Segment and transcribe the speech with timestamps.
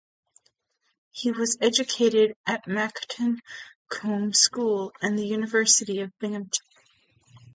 [1.11, 3.39] He was educated at Monkton
[3.87, 6.49] Combe School and The University of Birmingham.